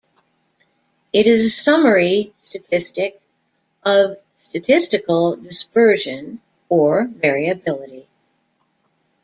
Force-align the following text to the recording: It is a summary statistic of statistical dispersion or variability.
It 1.13 1.27
is 1.27 1.45
a 1.45 1.49
summary 1.51 2.33
statistic 2.43 3.21
of 3.85 4.17
statistical 4.41 5.35
dispersion 5.35 6.41
or 6.69 7.05
variability. 7.05 8.07